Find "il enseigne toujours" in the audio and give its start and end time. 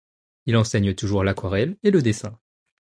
0.47-1.23